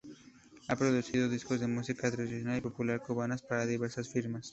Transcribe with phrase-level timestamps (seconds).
[0.67, 4.49] Ha producido discos de música tradicional y popular cubanas para diversas firmas.